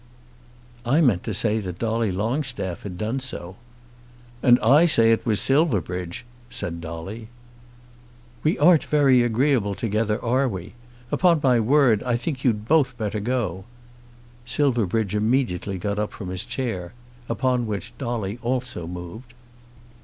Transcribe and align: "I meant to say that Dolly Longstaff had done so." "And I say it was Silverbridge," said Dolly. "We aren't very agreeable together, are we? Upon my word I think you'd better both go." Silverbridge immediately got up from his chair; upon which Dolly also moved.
"I 0.83 0.99
meant 0.99 1.23
to 1.25 1.33
say 1.35 1.59
that 1.59 1.77
Dolly 1.77 2.11
Longstaff 2.11 2.81
had 2.81 2.97
done 2.97 3.19
so." 3.19 3.55
"And 4.41 4.57
I 4.59 4.85
say 4.85 5.11
it 5.11 5.27
was 5.27 5.39
Silverbridge," 5.39 6.25
said 6.49 6.81
Dolly. 6.81 7.27
"We 8.41 8.57
aren't 8.57 8.85
very 8.85 9.21
agreeable 9.21 9.75
together, 9.75 10.19
are 10.25 10.49
we? 10.49 10.73
Upon 11.11 11.39
my 11.43 11.59
word 11.59 12.01
I 12.01 12.15
think 12.17 12.43
you'd 12.43 12.67
better 12.67 12.95
both 13.19 13.23
go." 13.23 13.65
Silverbridge 14.43 15.13
immediately 15.13 15.77
got 15.77 15.99
up 15.99 16.11
from 16.13 16.29
his 16.29 16.45
chair; 16.45 16.93
upon 17.29 17.67
which 17.67 17.95
Dolly 17.99 18.39
also 18.41 18.87
moved. 18.87 19.35